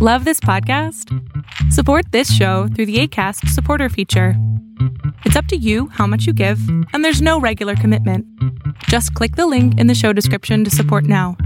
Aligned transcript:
Love 0.00 0.24
this 0.24 0.38
podcast? 0.38 1.12
Support 1.72 2.12
this 2.12 2.32
show 2.32 2.68
through 2.68 2.86
the 2.86 3.00
ACAST 3.02 3.48
supporter 3.48 3.88
feature. 3.88 4.34
It's 5.24 5.34
up 5.34 5.46
to 5.46 5.56
you 5.56 5.88
how 5.88 6.06
much 6.06 6.24
you 6.24 6.32
give, 6.32 6.60
and 6.92 7.04
there's 7.04 7.20
no 7.20 7.40
regular 7.40 7.74
commitment. 7.74 8.24
Just 8.84 9.12
click 9.14 9.34
the 9.34 9.48
link 9.48 9.76
in 9.76 9.88
the 9.88 9.96
show 9.96 10.12
description 10.12 10.62
to 10.62 10.70
support 10.70 11.02
now. 11.02 11.36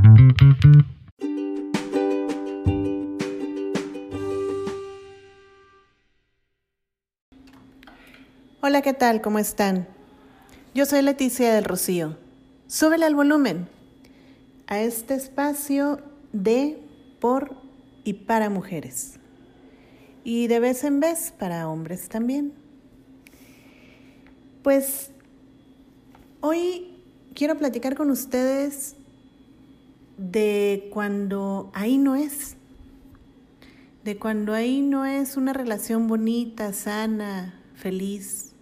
Hola, 8.61 8.83
¿qué 8.83 8.93
tal? 8.93 9.23
¿Cómo 9.23 9.39
están? 9.39 9.87
Yo 10.75 10.85
soy 10.85 11.01
Leticia 11.01 11.55
del 11.55 11.65
Rocío. 11.65 12.19
Súbele 12.67 13.07
al 13.07 13.15
volumen 13.15 13.67
a 14.67 14.81
este 14.81 15.15
espacio 15.15 16.03
de, 16.35 16.77
por 17.19 17.62
y 18.05 18.15
para 18.15 18.51
mujeres. 18.51 19.19
Y 20.25 20.47
de 20.47 20.61
vez 20.61 20.85
en 20.85 21.01
vez 21.01 21.33
para 21.37 21.69
hombres 21.69 22.09
también. 22.09 22.53
Pues 24.63 25.11
hoy 26.41 26.97
quiero 27.35 27.57
platicar 27.59 27.97
con 27.97 28.11
ustedes 28.11 28.95
de 30.17 30.89
cuando 30.93 31.71
ahí 31.75 31.99
no 31.99 32.15
es. 32.15 32.57
De 34.05 34.19
cuando 34.19 34.53
ahí 34.53 34.81
no 34.81 35.05
es 35.05 35.37
una 35.37 35.53
relación 35.53 36.09
bonita, 36.09 36.73
sana, 36.73 37.61
feliz, 37.75 38.53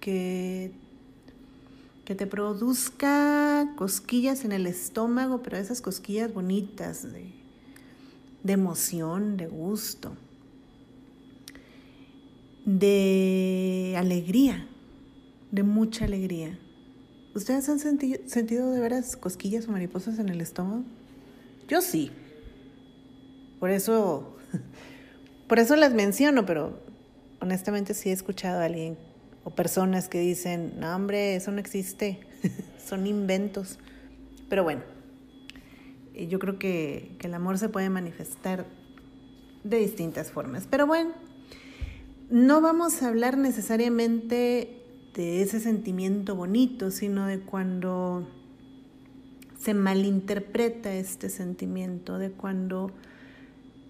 que, 0.00 0.72
que 2.04 2.14
te 2.14 2.26
produzca 2.26 3.72
cosquillas 3.76 4.44
en 4.44 4.52
el 4.52 4.66
estómago, 4.66 5.42
pero 5.42 5.56
esas 5.56 5.80
cosquillas 5.80 6.34
bonitas 6.34 7.04
de, 7.04 7.43
de 8.44 8.52
emoción, 8.52 9.36
de 9.36 9.48
gusto, 9.48 10.14
de 12.64 13.96
alegría, 13.98 14.68
de 15.50 15.62
mucha 15.64 16.04
alegría. 16.04 16.58
¿Ustedes 17.34 17.68
han 17.68 17.80
sentido 17.80 18.70
de 18.70 18.80
veras 18.80 19.16
cosquillas 19.16 19.66
o 19.66 19.72
mariposas 19.72 20.20
en 20.20 20.28
el 20.28 20.40
estómago? 20.40 20.84
Yo 21.66 21.80
sí. 21.80 22.12
Por 23.58 23.70
eso, 23.70 24.36
por 25.48 25.58
eso 25.58 25.74
las 25.74 25.94
menciono, 25.94 26.46
pero 26.46 26.78
honestamente 27.40 27.94
sí 27.94 28.10
he 28.10 28.12
escuchado 28.12 28.60
a 28.60 28.66
alguien 28.66 28.96
o 29.42 29.50
personas 29.50 30.08
que 30.08 30.20
dicen, 30.20 30.74
no 30.78 30.94
hombre, 30.94 31.34
eso 31.34 31.50
no 31.50 31.60
existe, 31.60 32.20
son 32.86 33.06
inventos. 33.06 33.78
Pero 34.48 34.64
bueno, 34.64 34.82
yo 36.14 36.38
creo 36.38 36.58
que, 36.58 37.16
que 37.18 37.26
el 37.26 37.34
amor 37.34 37.58
se 37.58 37.68
puede 37.68 37.90
manifestar 37.90 38.66
de 39.64 39.78
distintas 39.78 40.30
formas. 40.30 40.66
Pero 40.70 40.86
bueno, 40.86 41.12
no 42.30 42.60
vamos 42.60 43.02
a 43.02 43.08
hablar 43.08 43.36
necesariamente 43.36 44.82
de 45.14 45.42
ese 45.42 45.60
sentimiento 45.60 46.34
bonito, 46.34 46.90
sino 46.90 47.26
de 47.26 47.40
cuando 47.40 48.28
se 49.58 49.74
malinterpreta 49.74 50.92
este 50.94 51.30
sentimiento, 51.30 52.18
de 52.18 52.30
cuando 52.30 52.90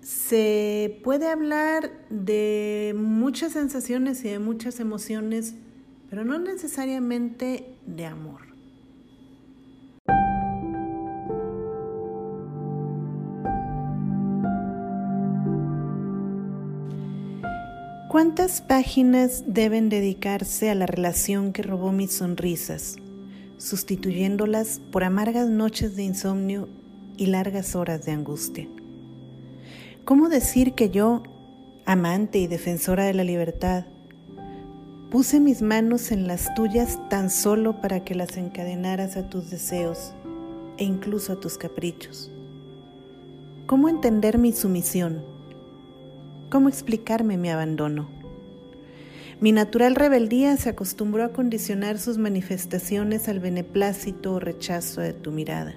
se 0.03 1.01
puede 1.03 1.29
hablar 1.29 1.91
de 2.11 2.95
muchas 2.97 3.53
sensaciones 3.53 4.25
y 4.25 4.29
de 4.29 4.39
muchas 4.39 4.79
emociones, 4.79 5.55
pero 6.11 6.25
no 6.25 6.39
necesariamente 6.39 7.75
de 7.87 8.07
amor. 8.07 8.54
¿Cuántas 18.15 18.61
páginas 18.61 19.43
deben 19.45 19.89
dedicarse 19.89 20.71
a 20.71 20.77
la 20.77 20.87
relación 20.87 21.53
que 21.53 21.65
robó 21.65 21.91
mis 21.91 22.13
sonrisas, 22.13 22.95
sustituyéndolas 23.59 24.81
por 24.93 25.03
amargas 25.03 25.49
noches 25.49 25.97
de 25.97 26.05
insomnio 26.05 26.69
y 27.17 27.27
largas 27.27 27.75
horas 27.75 28.05
de 28.05 28.13
angustia? 28.13 28.69
¿Cómo 30.05 30.29
decir 30.29 30.75
que 30.75 30.91
yo, 30.91 31.25
amante 31.87 32.39
y 32.39 32.47
defensora 32.47 33.03
de 33.03 33.15
la 33.15 33.25
libertad, 33.25 33.87
puse 35.11 35.41
mis 35.41 35.61
manos 35.61 36.13
en 36.13 36.29
las 36.29 36.55
tuyas 36.55 37.01
tan 37.11 37.31
solo 37.31 37.81
para 37.81 38.05
que 38.05 38.15
las 38.15 38.37
encadenaras 38.37 39.17
a 39.17 39.29
tus 39.29 39.51
deseos 39.51 40.13
e 40.77 40.85
incluso 40.85 41.33
a 41.33 41.41
tus 41.41 41.59
caprichos? 41.59 42.31
¿Cómo 43.67 43.89
entender 43.89 44.39
mi 44.39 44.53
sumisión? 44.53 45.34
¿Cómo 46.51 46.69
explicarme 46.69 47.37
mi 47.37 47.51
abandono? 47.51 48.09
Mi 49.41 49.51
natural 49.51 49.97
rebeldía 49.97 50.57
se 50.57 50.69
acostumbró 50.69 51.25
a 51.25 51.33
condicionar 51.33 51.99
sus 51.99 52.19
manifestaciones 52.19 53.29
al 53.29 53.41
beneplácito 53.41 54.35
o 54.35 54.41
rechazo 54.41 55.01
de 55.01 55.13
tu 55.13 55.33
mirada. 55.33 55.75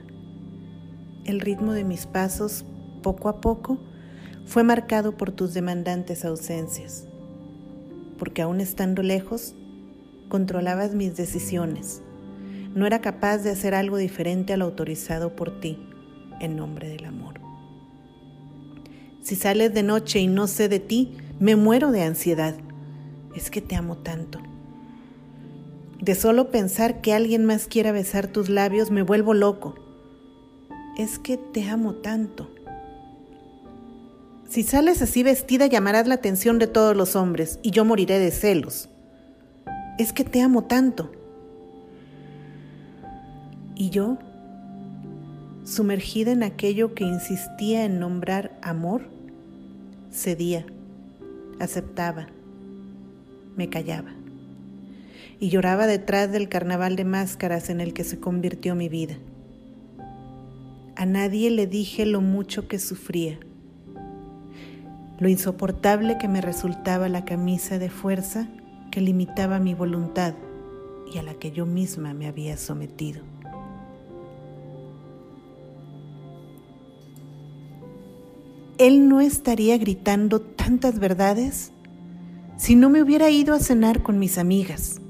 El 1.25 1.39
ritmo 1.39 1.73
de 1.73 1.83
mis 1.83 2.05
pasos, 2.05 2.65
poco 3.01 3.29
a 3.29 3.41
poco, 3.41 3.79
fue 4.45 4.63
marcado 4.63 5.17
por 5.17 5.31
tus 5.31 5.53
demandantes 5.53 6.23
ausencias, 6.23 7.07
porque 8.19 8.43
aún 8.43 8.61
estando 8.61 9.01
lejos, 9.01 9.55
controlabas 10.29 10.93
mis 10.93 11.17
decisiones. 11.17 12.01
No 12.75 12.85
era 12.85 13.01
capaz 13.01 13.39
de 13.39 13.49
hacer 13.49 13.73
algo 13.73 13.97
diferente 13.97 14.53
a 14.53 14.57
lo 14.57 14.65
autorizado 14.65 15.35
por 15.35 15.59
ti, 15.59 15.79
en 16.39 16.55
nombre 16.55 16.87
del 16.87 17.05
amor. 17.05 17.46
Si 19.27 19.35
sales 19.35 19.73
de 19.73 19.83
noche 19.83 20.19
y 20.19 20.27
no 20.27 20.47
sé 20.47 20.69
de 20.69 20.79
ti, 20.79 21.17
me 21.37 21.57
muero 21.57 21.91
de 21.91 22.01
ansiedad. 22.01 22.55
Es 23.35 23.51
que 23.51 23.59
te 23.59 23.75
amo 23.75 23.97
tanto. 23.97 24.39
De 25.99 26.15
solo 26.15 26.49
pensar 26.49 27.01
que 27.01 27.11
alguien 27.11 27.43
más 27.43 27.67
quiera 27.67 27.91
besar 27.91 28.27
tus 28.27 28.47
labios, 28.47 28.89
me 28.89 29.01
vuelvo 29.01 29.33
loco. 29.33 29.75
Es 30.97 31.19
que 31.19 31.35
te 31.35 31.67
amo 31.67 31.95
tanto. 31.95 32.49
Si 34.47 34.63
sales 34.63 35.01
así 35.01 35.23
vestida, 35.23 35.67
llamarás 35.67 36.07
la 36.07 36.15
atención 36.15 36.57
de 36.57 36.67
todos 36.67 36.95
los 36.95 37.17
hombres 37.17 37.59
y 37.63 37.71
yo 37.71 37.83
moriré 37.83 38.19
de 38.19 38.31
celos. 38.31 38.87
Es 39.99 40.13
que 40.13 40.23
te 40.23 40.41
amo 40.41 40.63
tanto. 40.63 41.11
Y 43.75 43.89
yo, 43.89 44.19
sumergida 45.65 46.31
en 46.31 46.43
aquello 46.43 46.95
que 46.95 47.03
insistía 47.03 47.83
en 47.83 47.99
nombrar 47.99 48.57
amor, 48.61 49.16
cedía, 50.17 50.65
aceptaba, 51.59 52.27
me 53.55 53.69
callaba 53.69 54.13
y 55.39 55.49
lloraba 55.49 55.85
detrás 55.85 56.31
del 56.31 56.49
carnaval 56.49 56.95
de 56.95 57.05
máscaras 57.05 57.69
en 57.69 57.79
el 57.79 57.93
que 57.93 58.03
se 58.03 58.19
convirtió 58.19 58.73
mi 58.73 58.89
vida. 58.89 59.15
A 60.95 61.05
nadie 61.05 61.51
le 61.51 61.67
dije 61.67 62.07
lo 62.07 62.21
mucho 62.21 62.67
que 62.67 62.79
sufría, 62.79 63.37
lo 65.19 65.29
insoportable 65.29 66.17
que 66.17 66.27
me 66.27 66.41
resultaba 66.41 67.09
la 67.09 67.23
camisa 67.23 67.77
de 67.77 67.89
fuerza 67.89 68.47
que 68.89 69.01
limitaba 69.01 69.59
mi 69.59 69.75
voluntad 69.75 70.33
y 71.13 71.19
a 71.19 71.23
la 71.23 71.35
que 71.35 71.51
yo 71.51 71.67
misma 71.67 72.15
me 72.15 72.25
había 72.25 72.57
sometido. 72.57 73.21
Él 78.77 79.09
no 79.09 79.21
estaría 79.21 79.77
gritando 79.77 80.39
tantas 80.39 80.99
verdades 80.99 81.71
si 82.57 82.75
no 82.75 82.89
me 82.89 83.01
hubiera 83.01 83.29
ido 83.29 83.53
a 83.53 83.59
cenar 83.59 84.03
con 84.03 84.19
mis 84.19 84.37
amigas. 84.37 85.01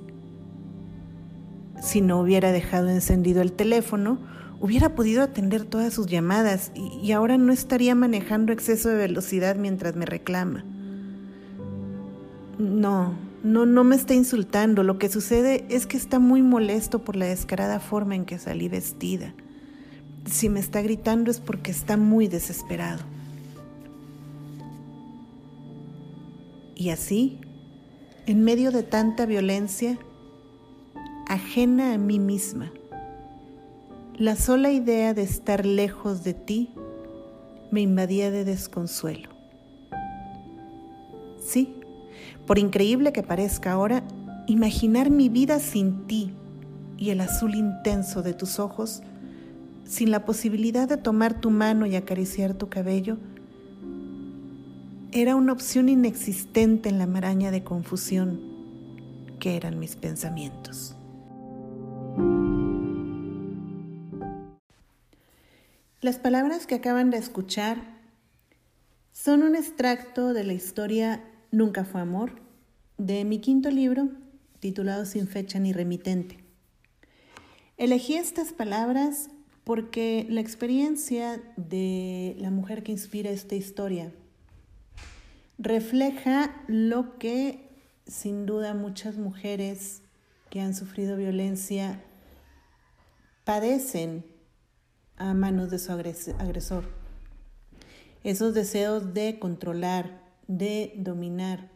Si 1.81 2.01
no 2.01 2.19
hubiera 2.19 2.51
dejado 2.51 2.89
encendido 2.89 3.41
el 3.41 3.51
teléfono, 3.51 4.19
hubiera 4.59 4.95
podido 4.95 5.21
atender 5.21 5.63
todas 5.65 5.93
sus 5.93 6.07
llamadas 6.07 6.71
y, 6.75 7.11
ahora 7.11 7.37
no 7.37 7.51
estaría 7.51 7.93
manejando 7.93 8.53
exceso 8.53 8.89
de 8.89 8.95
velocidad 8.95 9.55
mientras 9.57 9.95
me 9.95 10.05
reclama. 10.05 10.63
No, 12.57 13.15
no, 13.43 13.65
no 13.65 13.83
me 13.83 13.95
está 13.95 14.13
insultando. 14.13 14.83
Lo 14.83 14.97
que 14.97 15.09
sucede 15.09 15.65
es 15.69 15.85
que 15.85 15.97
está 15.97 16.19
muy 16.19 16.41
molesto 16.41 16.99
por 16.99 17.15
la 17.15 17.25
descarada 17.25 17.79
forma 17.79 18.15
en 18.15 18.25
que 18.25 18.39
salí 18.39 18.67
vestida. 18.69 19.33
Si 20.25 20.49
me 20.49 20.59
está 20.59 20.81
gritando 20.81 21.31
es 21.31 21.39
porque 21.39 21.71
está 21.71 21.97
muy 21.97 22.27
desesperado. 22.27 23.16
Y 26.79 26.91
así, 26.91 27.39
en 28.27 28.43
medio 28.43 28.69
de 28.71 28.83
tanta 28.83 29.25
violencia, 29.25 29.97
ajena 31.27 31.95
a 31.95 31.97
mí 31.97 32.19
misma, 32.19 32.71
la 34.15 34.35
sola 34.35 34.69
idea 34.71 35.15
de 35.15 35.23
estar 35.23 35.65
lejos 35.65 36.23
de 36.23 36.35
ti 36.35 36.69
me 37.71 37.81
invadía 37.81 38.29
de 38.29 38.45
desconsuelo. 38.45 39.29
Sí, 41.39 41.73
por 42.45 42.59
increíble 42.59 43.11
que 43.11 43.23
parezca 43.23 43.71
ahora, 43.71 44.03
imaginar 44.45 45.09
mi 45.09 45.29
vida 45.29 45.59
sin 45.59 46.05
ti 46.05 46.31
y 46.95 47.09
el 47.09 47.21
azul 47.21 47.55
intenso 47.55 48.21
de 48.21 48.35
tus 48.35 48.59
ojos, 48.59 49.01
sin 49.83 50.11
la 50.11 50.25
posibilidad 50.25 50.87
de 50.87 50.97
tomar 50.97 51.41
tu 51.41 51.49
mano 51.49 51.87
y 51.87 51.95
acariciar 51.95 52.53
tu 52.53 52.69
cabello, 52.69 53.17
era 55.11 55.35
una 55.35 55.53
opción 55.53 55.87
inexistente 55.89 56.89
en 56.89 56.99
la 56.99 57.07
maraña 57.07 57.49
de 57.51 57.63
confusión 57.63 58.41
que 59.39 59.55
eran 59.55 59.79
mis 59.79 59.95
pensamientos. 59.95 60.95
Las 66.01 66.19
palabras 66.19 66.67
que 66.67 66.75
acaban 66.75 67.09
de 67.09 67.17
escuchar 67.17 67.77
son 69.11 69.43
un 69.43 69.55
extracto 69.55 70.33
de 70.33 70.43
la 70.43 70.53
historia 70.53 71.23
Nunca 71.49 71.85
fue 71.85 72.01
amor 72.01 72.41
de 72.97 73.23
mi 73.23 73.39
quinto 73.39 73.71
libro 73.71 74.09
titulado 74.59 75.05
Sin 75.05 75.27
fecha 75.27 75.59
ni 75.59 75.71
remitente. 75.71 76.37
Elegí 77.77 78.15
estas 78.15 78.51
palabras 78.51 79.29
porque 79.63 80.25
la 80.29 80.41
experiencia 80.41 81.41
de 81.55 82.35
la 82.39 82.51
mujer 82.51 82.83
que 82.83 82.91
inspira 82.91 83.29
esta 83.29 83.55
historia 83.55 84.11
refleja 85.57 86.55
lo 86.67 87.17
que 87.17 87.69
sin 88.05 88.45
duda 88.45 88.73
muchas 88.73 89.17
mujeres 89.17 90.01
que 90.49 90.61
han 90.61 90.73
sufrido 90.73 91.17
violencia 91.17 92.03
padecen 93.43 94.25
a 95.17 95.33
manos 95.33 95.69
de 95.69 95.79
su 95.79 95.91
agresor. 95.91 96.85
Esos 98.23 98.53
deseos 98.53 99.13
de 99.13 99.39
controlar, 99.39 100.21
de 100.47 100.93
dominar, 100.97 101.69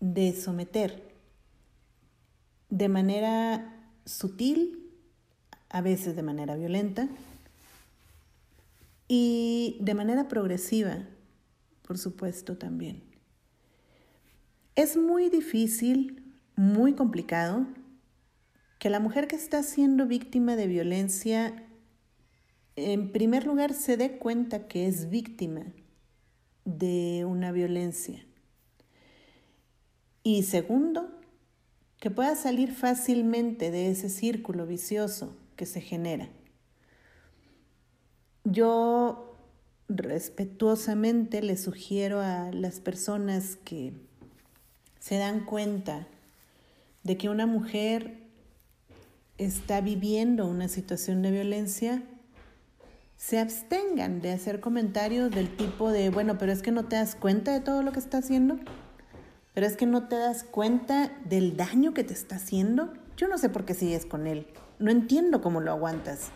de 0.00 0.32
someter 0.34 1.12
de 2.72 2.88
manera 2.88 3.70
sutil, 4.06 4.90
a 5.68 5.82
veces 5.82 6.16
de 6.16 6.22
manera 6.22 6.56
violenta 6.56 7.06
y 9.08 9.76
de 9.80 9.92
manera 9.92 10.26
progresiva, 10.26 11.06
por 11.82 11.98
supuesto 11.98 12.56
también. 12.56 13.02
Es 14.74 14.96
muy 14.96 15.28
difícil, 15.28 16.34
muy 16.56 16.94
complicado, 16.94 17.66
que 18.78 18.90
la 18.90 19.00
mujer 19.00 19.28
que 19.28 19.36
está 19.36 19.62
siendo 19.62 20.06
víctima 20.06 20.56
de 20.56 20.66
violencia, 20.66 21.68
en 22.76 23.12
primer 23.12 23.46
lugar, 23.46 23.74
se 23.74 23.96
dé 23.96 24.18
cuenta 24.18 24.66
que 24.66 24.86
es 24.86 25.10
víctima 25.10 25.66
de 26.64 27.24
una 27.26 27.52
violencia. 27.52 28.26
Y 30.22 30.44
segundo, 30.44 31.10
que 31.98 32.10
pueda 32.10 32.34
salir 32.34 32.72
fácilmente 32.72 33.70
de 33.70 33.90
ese 33.90 34.08
círculo 34.08 34.66
vicioso 34.66 35.36
que 35.54 35.66
se 35.66 35.80
genera. 35.80 36.28
Yo 38.44 39.31
respetuosamente 39.96 41.42
le 41.42 41.56
sugiero 41.56 42.20
a 42.20 42.50
las 42.52 42.80
personas 42.80 43.56
que 43.64 43.92
se 44.98 45.16
dan 45.16 45.44
cuenta 45.44 46.06
de 47.02 47.16
que 47.16 47.28
una 47.28 47.46
mujer 47.46 48.22
está 49.38 49.80
viviendo 49.80 50.46
una 50.46 50.68
situación 50.68 51.22
de 51.22 51.30
violencia, 51.30 52.02
se 53.16 53.38
abstengan 53.38 54.20
de 54.20 54.32
hacer 54.32 54.60
comentarios 54.60 55.30
del 55.30 55.56
tipo 55.56 55.90
de, 55.90 56.10
bueno, 56.10 56.38
pero 56.38 56.52
es 56.52 56.62
que 56.62 56.72
no 56.72 56.84
te 56.86 56.96
das 56.96 57.14
cuenta 57.14 57.52
de 57.52 57.60
todo 57.60 57.82
lo 57.82 57.92
que 57.92 57.98
está 57.98 58.18
haciendo, 58.18 58.58
pero 59.54 59.66
es 59.66 59.76
que 59.76 59.86
no 59.86 60.08
te 60.08 60.16
das 60.16 60.44
cuenta 60.44 61.12
del 61.24 61.56
daño 61.56 61.94
que 61.94 62.04
te 62.04 62.14
está 62.14 62.36
haciendo. 62.36 62.92
Yo 63.16 63.28
no 63.28 63.38
sé 63.38 63.48
por 63.48 63.64
qué 63.64 63.74
sigues 63.74 64.06
con 64.06 64.26
él, 64.26 64.46
no 64.78 64.90
entiendo 64.90 65.40
cómo 65.40 65.60
lo 65.60 65.70
aguantas. 65.70 66.30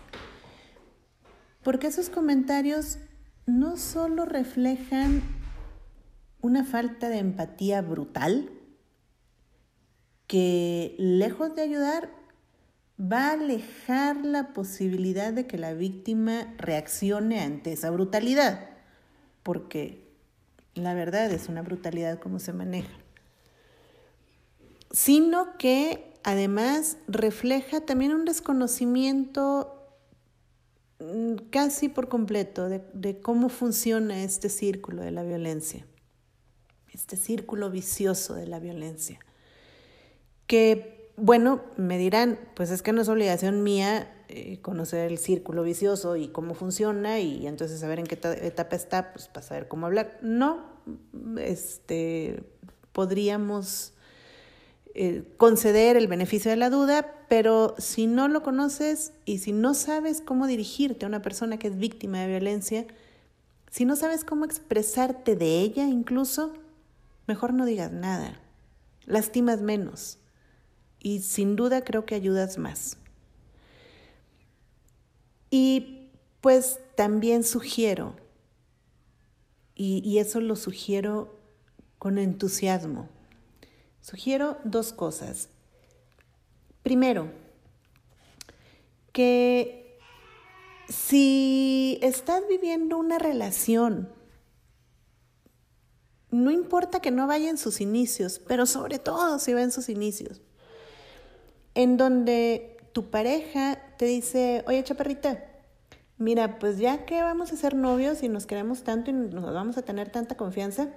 Porque 1.63 1.89
esos 1.89 2.11
comentarios 2.11 2.99
no 3.47 3.77
solo 3.77 4.25
reflejan 4.25 5.23
una 6.41 6.65
falta 6.65 7.09
de 7.09 7.19
empatía 7.19 7.81
brutal, 7.81 8.51
que 10.27 10.97
lejos 10.99 11.55
de 11.55 11.63
ayudar, 11.63 12.11
va 13.01 13.29
a 13.29 13.33
alejar 13.33 14.25
la 14.25 14.53
posibilidad 14.53 15.33
de 15.33 15.47
que 15.47 15.59
la 15.59 15.75
víctima 15.75 16.55
reaccione 16.59 17.41
ante 17.41 17.73
esa 17.73 17.91
brutalidad, 17.91 18.69
porque 19.43 20.09
la 20.75 20.95
verdad 20.95 21.31
es 21.31 21.49
una 21.49 21.63
brutalidad 21.63 22.19
como 22.19 22.39
se 22.39 22.53
maneja, 22.53 22.95
sino 24.91 25.57
que 25.59 26.13
además 26.25 26.97
refleja 27.07 27.81
también 27.83 28.13
un 28.13 28.25
desconocimiento 28.25 29.76
casi 31.51 31.89
por 31.89 32.09
completo 32.09 32.69
de, 32.69 32.83
de 32.93 33.21
cómo 33.21 33.49
funciona 33.49 34.23
este 34.23 34.49
círculo 34.49 35.03
de 35.03 35.11
la 35.11 35.23
violencia, 35.23 35.87
este 36.93 37.17
círculo 37.17 37.71
vicioso 37.71 38.35
de 38.35 38.47
la 38.47 38.59
violencia, 38.59 39.19
que 40.47 40.97
bueno, 41.17 41.63
me 41.77 41.99
dirán, 41.99 42.39
pues 42.55 42.71
es 42.71 42.83
que 42.83 42.93
no 42.93 43.01
es 43.01 43.09
obligación 43.09 43.63
mía 43.63 44.13
eh, 44.29 44.61
conocer 44.61 45.11
el 45.11 45.19
círculo 45.19 45.63
vicioso 45.63 46.17
y 46.17 46.29
cómo 46.29 46.55
funciona 46.55 47.21
y 47.21 47.47
entonces 47.47 47.81
saber 47.81 48.01
en 48.01 48.07
qué 48.07 48.19
etapa 48.43 48.77
está, 48.77 49.13
pues 49.13 49.29
para 49.29 49.47
saber 49.47 49.69
cómo 49.69 49.87
hablar. 49.87 50.19
No, 50.21 50.65
este, 51.39 52.45
podríamos 52.93 53.95
eh, 54.99 55.25
conceder 55.37 55.99
el 55.99 56.09
beneficio 56.09 56.51
de 56.51 56.57
la 56.57 56.71
duda, 56.71 57.27
pero 57.29 57.75
si 57.77 58.07
no 58.07 58.29
lo 58.29 58.43
conoces 58.43 59.13
y 59.27 59.41
si 59.41 59.53
no 59.53 59.75
sabes 59.75 60.23
cómo 60.23 60.47
dirigirte 60.47 61.05
a 61.05 61.09
una 61.09 61.21
persona 61.21 61.59
que 61.59 61.69
es 61.69 61.77
víctima 61.77 62.21
de 62.21 62.29
violencia, 62.29 62.87
si 63.71 63.85
no 63.85 63.95
sabes 63.95 64.25
cómo 64.25 64.47
expresarte 64.47 65.37
de 65.37 65.61
ella 65.61 65.87
incluso, 65.87 66.55
mejor 67.27 67.53
no 67.53 67.67
digas 67.67 67.93
nada, 67.93 68.41
lastimas 69.05 69.61
menos 69.61 70.17
y 70.99 71.21
sin 71.21 71.57
duda 71.57 71.85
creo 71.85 72.07
que 72.07 72.15
ayudas 72.15 72.57
más. 72.57 72.97
Y 75.51 76.09
pues 76.41 76.81
también 76.95 77.45
sugiero, 77.45 78.17
y, 79.75 79.99
y 80.09 80.21
eso 80.21 80.41
lo 80.41 80.57
sugiero 80.57 81.39
con 81.99 82.17
entusiasmo, 82.17 83.11
sugiero 84.07 84.59
dos 84.63 84.93
cosas. 84.93 85.49
Primero, 86.85 87.29
que 89.11 89.99
si 90.89 91.99
estás 92.03 92.43
viviendo 92.49 92.99
una 92.99 93.19
relación, 93.19 94.09
no 96.31 96.53
importa 96.53 97.01
que 97.01 97.11
no 97.11 97.27
vaya 97.27 97.51
en 97.51 97.59
sus 97.59 97.81
inicios, 97.81 98.41
pero 98.47 98.67
sobre 98.67 99.01
todo 99.01 99.41
si 99.41 99.53
va 99.55 99.63
en 99.63 99.73
sus 99.73 99.89
inicios, 99.89 100.41
en 101.75 101.97
donde 101.97 102.77
tu 102.93 103.11
pareja 103.11 103.83
te 103.99 104.05
dice, 104.05 104.63
oye 104.69 104.85
chaparrita, 104.85 105.45
mira, 106.17 106.61
pues 106.61 106.79
ya 106.79 107.07
que 107.07 107.23
vamos 107.23 107.53
a 107.53 107.57
ser 107.57 107.75
novios 107.75 108.23
y 108.23 108.29
nos 108.29 108.47
queremos 108.47 108.85
tanto 108.85 109.11
y 109.11 109.15
nos 109.15 109.53
vamos 109.53 109.77
a 109.79 109.83
tener 109.83 110.11
tanta 110.11 110.37
confianza, 110.37 110.91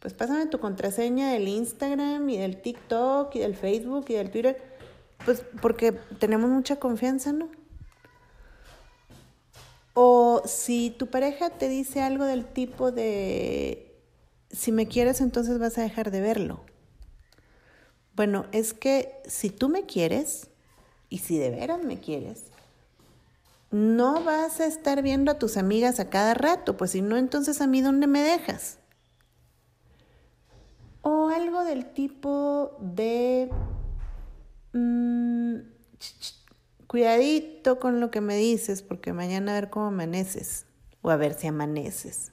pues 0.00 0.14
pásame 0.14 0.46
tu 0.46 0.58
contraseña 0.58 1.32
del 1.32 1.46
Instagram 1.46 2.28
y 2.28 2.38
del 2.38 2.60
TikTok 2.60 3.34
y 3.36 3.38
del 3.40 3.54
Facebook 3.54 4.06
y 4.08 4.14
del 4.14 4.30
Twitter, 4.30 4.60
pues 5.24 5.44
porque 5.60 5.92
tenemos 5.92 6.50
mucha 6.50 6.76
confianza, 6.76 7.32
¿no? 7.32 7.48
O 9.92 10.42
si 10.46 10.90
tu 10.90 11.08
pareja 11.08 11.50
te 11.50 11.68
dice 11.68 12.00
algo 12.00 12.24
del 12.24 12.46
tipo 12.46 12.90
de, 12.90 13.94
si 14.50 14.72
me 14.72 14.88
quieres 14.88 15.20
entonces 15.20 15.58
vas 15.58 15.76
a 15.76 15.82
dejar 15.82 16.10
de 16.10 16.20
verlo. 16.20 16.60
Bueno, 18.16 18.46
es 18.52 18.72
que 18.72 19.20
si 19.26 19.50
tú 19.50 19.68
me 19.68 19.84
quieres, 19.84 20.48
y 21.10 21.18
si 21.18 21.38
de 21.38 21.50
veras 21.50 21.82
me 21.82 22.00
quieres, 22.00 22.44
no 23.70 24.22
vas 24.24 24.60
a 24.60 24.66
estar 24.66 25.02
viendo 25.02 25.30
a 25.30 25.38
tus 25.38 25.56
amigas 25.56 26.00
a 26.00 26.08
cada 26.08 26.34
rato, 26.34 26.76
pues 26.76 26.92
si 26.92 27.02
no, 27.02 27.16
entonces 27.16 27.60
a 27.60 27.66
mí 27.66 27.82
dónde 27.82 28.06
me 28.06 28.20
dejas. 28.20 28.79
O 31.02 31.28
algo 31.28 31.64
del 31.64 31.92
tipo 31.92 32.76
de, 32.80 33.50
mm, 34.72 35.56
cuidadito 36.86 37.78
con 37.78 38.00
lo 38.00 38.10
que 38.10 38.20
me 38.20 38.36
dices, 38.36 38.82
porque 38.82 39.12
mañana 39.12 39.52
a 39.52 39.54
ver 39.54 39.70
cómo 39.70 39.86
amaneces, 39.86 40.66
o 41.02 41.10
a 41.10 41.16
ver 41.16 41.34
si 41.34 41.46
amaneces. 41.46 42.32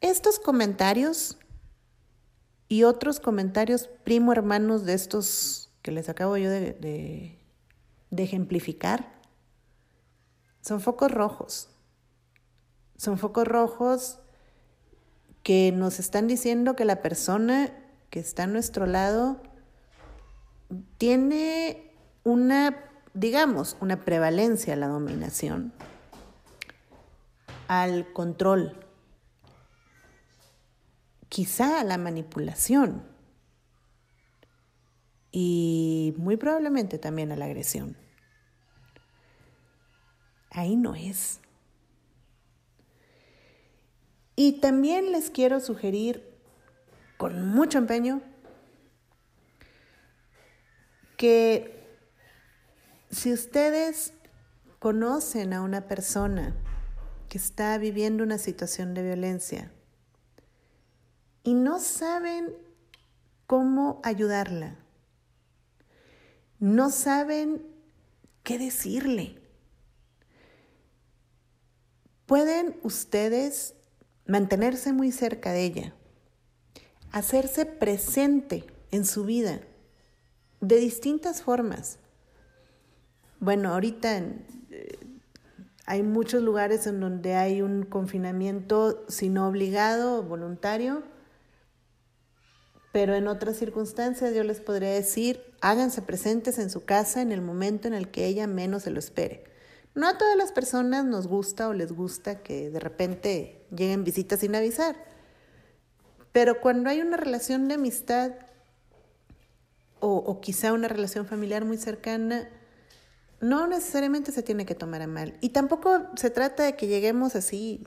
Estos 0.00 0.38
comentarios 0.38 1.38
y 2.68 2.84
otros 2.84 3.20
comentarios 3.20 3.90
primo 4.04 4.32
hermanos 4.32 4.84
de 4.84 4.94
estos 4.94 5.70
que 5.82 5.90
les 5.90 6.08
acabo 6.08 6.36
yo 6.36 6.48
de, 6.48 6.72
de, 8.10 8.22
ejemplificar 8.22 9.20
son 10.60 10.80
focos 10.80 11.10
rojos. 11.10 11.68
Son 12.96 13.18
focos 13.18 13.46
rojos 13.46 14.20
que 15.42 15.72
nos 15.72 15.98
están 15.98 16.26
diciendo 16.26 16.76
que 16.76 16.84
la 16.84 17.02
persona 17.02 17.72
que 18.10 18.20
está 18.20 18.44
a 18.44 18.46
nuestro 18.46 18.86
lado 18.86 19.40
tiene 20.98 21.92
una, 22.24 22.76
digamos, 23.14 23.76
una 23.80 24.04
prevalencia 24.04 24.74
a 24.74 24.76
la 24.76 24.88
dominación, 24.88 25.72
al 27.68 28.12
control, 28.12 28.76
quizá 31.28 31.80
a 31.80 31.84
la 31.84 31.96
manipulación 31.96 33.02
y 35.32 36.14
muy 36.18 36.36
probablemente 36.36 36.98
también 36.98 37.32
a 37.32 37.36
la 37.36 37.44
agresión. 37.44 37.96
Ahí 40.50 40.76
no 40.76 40.96
es. 40.96 41.40
Y 44.42 44.52
también 44.52 45.12
les 45.12 45.28
quiero 45.28 45.60
sugerir 45.60 46.26
con 47.18 47.46
mucho 47.46 47.76
empeño 47.76 48.22
que 51.18 51.78
si 53.10 53.34
ustedes 53.34 54.14
conocen 54.78 55.52
a 55.52 55.60
una 55.60 55.88
persona 55.88 56.56
que 57.28 57.36
está 57.36 57.76
viviendo 57.76 58.24
una 58.24 58.38
situación 58.38 58.94
de 58.94 59.02
violencia 59.02 59.70
y 61.42 61.52
no 61.52 61.78
saben 61.78 62.56
cómo 63.46 64.00
ayudarla, 64.04 64.78
no 66.58 66.88
saben 66.88 67.60
qué 68.42 68.58
decirle, 68.58 69.38
pueden 72.24 72.80
ustedes 72.82 73.74
mantenerse 74.30 74.92
muy 74.92 75.10
cerca 75.10 75.50
de 75.50 75.64
ella, 75.64 75.94
hacerse 77.10 77.66
presente 77.66 78.64
en 78.92 79.04
su 79.04 79.24
vida 79.24 79.58
de 80.60 80.76
distintas 80.76 81.42
formas. 81.42 81.98
Bueno, 83.40 83.72
ahorita 83.72 84.18
eh, 84.18 84.98
hay 85.84 86.04
muchos 86.04 86.44
lugares 86.44 86.86
en 86.86 87.00
donde 87.00 87.34
hay 87.34 87.60
un 87.60 87.82
confinamiento, 87.82 89.04
si 89.08 89.28
no 89.30 89.48
obligado, 89.48 90.22
voluntario, 90.22 91.02
pero 92.92 93.14
en 93.16 93.26
otras 93.26 93.56
circunstancias 93.56 94.32
yo 94.32 94.44
les 94.44 94.60
podría 94.60 94.90
decir, 94.90 95.42
háganse 95.60 96.02
presentes 96.02 96.60
en 96.60 96.70
su 96.70 96.84
casa 96.84 97.20
en 97.20 97.32
el 97.32 97.42
momento 97.42 97.88
en 97.88 97.94
el 97.94 98.12
que 98.12 98.26
ella 98.26 98.46
menos 98.46 98.84
se 98.84 98.90
lo 98.90 99.00
espere. 99.00 99.42
No 99.96 100.06
a 100.06 100.18
todas 100.18 100.36
las 100.36 100.52
personas 100.52 101.04
nos 101.04 101.26
gusta 101.26 101.68
o 101.68 101.72
les 101.72 101.90
gusta 101.90 102.44
que 102.44 102.70
de 102.70 102.78
repente 102.78 103.59
lleguen 103.70 104.04
visitas 104.04 104.40
sin 104.40 104.54
avisar, 104.54 104.96
pero 106.32 106.60
cuando 106.60 106.90
hay 106.90 107.00
una 107.00 107.16
relación 107.16 107.68
de 107.68 107.74
amistad 107.74 108.32
o, 110.00 110.16
o 110.16 110.40
quizá 110.40 110.72
una 110.72 110.88
relación 110.88 111.26
familiar 111.26 111.64
muy 111.64 111.76
cercana, 111.76 112.48
no 113.40 113.66
necesariamente 113.66 114.32
se 114.32 114.42
tiene 114.42 114.66
que 114.66 114.74
tomar 114.74 115.02
a 115.02 115.06
mal. 115.06 115.36
Y 115.40 115.50
tampoco 115.50 116.06
se 116.16 116.30
trata 116.30 116.62
de 116.62 116.76
que 116.76 116.86
lleguemos 116.86 117.34
así, 117.36 117.84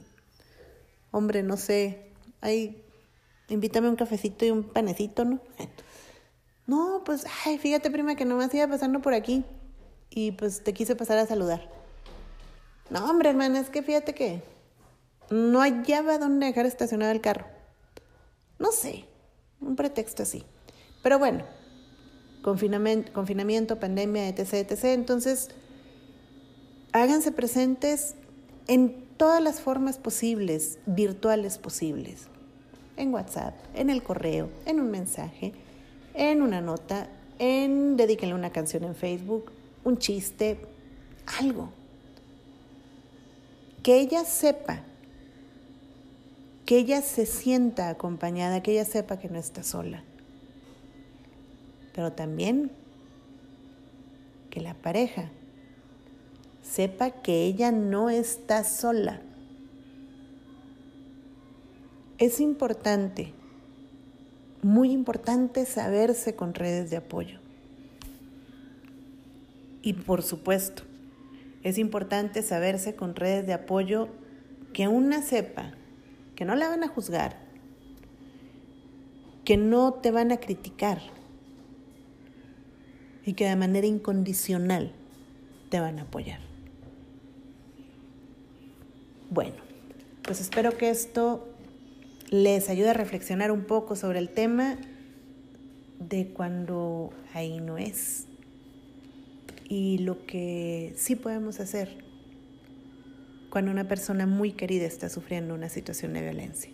hombre, 1.12 1.44
no 1.44 1.58
sé, 1.58 2.12
ahí, 2.42 2.84
invítame 3.50 3.90
un 3.90 3.96
cafecito 3.96 4.46
y 4.46 4.52
un 4.52 4.64
panecito, 4.64 5.26
¿no? 5.26 5.40
No, 6.66 7.02
pues, 7.04 7.26
ay, 7.46 7.58
fíjate, 7.58 7.92
prima, 7.92 8.16
que 8.16 8.24
nomás 8.24 8.54
iba 8.54 8.66
pasando 8.70 9.02
por 9.02 9.14
aquí 9.14 9.44
y 10.10 10.32
pues 10.32 10.64
te 10.64 10.74
quise 10.74 10.96
pasar 10.96 11.18
a 11.18 11.28
saludar. 11.28 11.70
No, 12.90 13.04
hombre, 13.10 13.30
hermana, 13.30 13.60
es 13.60 13.70
que 13.70 13.84
fíjate 13.84 14.16
que 14.16 14.42
no 15.30 15.62
hallaba 15.62 16.18
dónde 16.18 16.48
dejar 16.48 16.66
estacionado 16.66 17.12
el 17.12 17.22
carro. 17.22 17.46
No 18.60 18.72
sé, 18.72 19.06
un 19.62 19.76
pretexto 19.76 20.24
así. 20.24 20.44
Pero 21.02 21.20
bueno, 21.20 21.44
confinamiento, 22.42 23.12
confinamiento, 23.14 23.80
pandemia, 23.80 24.28
etc., 24.30 24.54
etc. 24.54 24.84
Entonces, 24.86 25.50
háganse 26.92 27.32
presentes 27.32 28.16
en 28.68 29.04
todas 29.18 29.42
las 29.42 29.62
formas 29.62 29.98
posibles, 29.98 30.80
virtuales 30.86 31.58
posibles. 31.58 32.28
En 32.96 33.14
WhatsApp, 33.14 33.56
en 33.74 33.90
el 33.90 34.04
correo, 34.04 34.50
en 34.66 34.80
un 34.80 34.92
mensaje, 34.92 35.54
en 36.14 36.42
una 36.42 36.62
nota, 36.62 37.10
en 37.40 37.98
dedíquenle 37.98 38.36
una 38.36 38.52
canción 38.52 38.84
en 38.84 38.96
Facebook, 38.96 39.52
un 39.84 39.98
chiste, 39.98 40.60
algo. 41.40 41.70
Que 43.82 44.00
ella 44.00 44.24
sepa, 44.24 44.84
que 46.66 46.78
ella 46.78 47.02
se 47.02 47.26
sienta 47.26 47.90
acompañada, 47.90 48.64
que 48.64 48.72
ella 48.72 48.86
sepa 48.86 49.20
que 49.20 49.30
no 49.30 49.38
está 49.38 49.64
sola 49.64 50.04
pero 51.94 52.12
también 52.12 52.72
que 54.50 54.62
la 54.62 54.74
pareja 54.74 55.30
sepa 56.62 57.12
que 57.12 57.46
ella 57.46 57.72
no 57.72 58.10
está 58.10 58.64
sola. 58.64 59.22
Es 62.18 62.40
importante, 62.40 63.34
muy 64.62 64.92
importante 64.92 65.66
saberse 65.66 66.36
con 66.36 66.54
redes 66.54 66.90
de 66.90 66.98
apoyo. 66.98 67.40
Y 69.82 69.94
por 69.94 70.24
supuesto, 70.24 70.84
es 71.64 71.78
importante 71.78 72.42
saberse 72.42 72.96
con 72.96 73.16
redes 73.16 73.46
de 73.46 73.54
apoyo 73.54 74.08
que 74.72 74.88
una 74.88 75.22
sepa 75.22 75.74
que 76.36 76.46
no 76.46 76.56
la 76.56 76.70
van 76.70 76.84
a 76.84 76.88
juzgar, 76.88 77.38
que 79.46 79.58
no 79.58 79.94
te 79.94 80.12
van 80.12 80.32
a 80.32 80.38
criticar, 80.38 81.02
y 83.26 83.34
que 83.34 83.48
de 83.48 83.56
manera 83.56 83.88
incondicional 83.88 84.92
te 85.70 85.80
van 85.80 86.00
a 86.00 86.04
apoyar. 86.04 86.40
Bueno, 89.30 89.56
pues 90.22 90.42
espero 90.42 90.78
que 90.78 90.90
esto 90.90 91.48
les 92.30 92.70
ayude 92.70 92.90
a 92.90 92.94
reflexionar 92.94 93.52
un 93.52 93.66
poco 93.66 93.96
sobre 93.96 94.20
el 94.20 94.30
tema 94.30 94.78
de 96.00 96.28
cuando 96.28 97.12
ahí 97.34 97.60
no 97.60 97.78
es 97.78 98.26
y 99.70 100.00
lo 100.00 100.26
que 100.26 100.94
sí 100.98 101.16
podemos 101.16 101.60
hacer 101.60 102.04
cuando 103.54 103.70
una 103.70 103.88
persona 103.88 104.26
muy 104.26 104.54
querida 104.54 104.88
está 104.88 105.10
sufriendo 105.10 105.54
una 105.54 105.70
situación 105.70 106.14
de 106.14 106.24
violencia. 106.24 106.72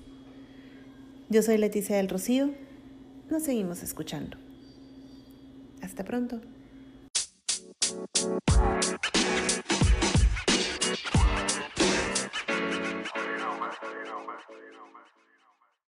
Yo 1.27 1.43
soy 1.43 1.57
Leticia 1.57 1.97
del 1.97 2.07
Rocío, 2.07 2.51
nos 3.29 3.43
seguimos 3.43 3.83
escuchando. 3.83 4.37
Hasta 5.81 6.05
pronto. 6.05 6.39